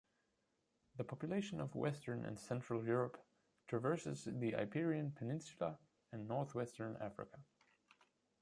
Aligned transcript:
The 0.97 1.03
population 1.03 1.61
of 1.61 1.75
Western 1.75 2.25
and 2.25 2.39
Central 2.39 2.83
Europe 2.83 3.23
traverses 3.67 4.23
the 4.25 4.55
Iberian 4.55 5.11
peninsula 5.11 5.77
and 6.11 6.27
northwestern 6.27 6.97
Africa. 6.99 7.37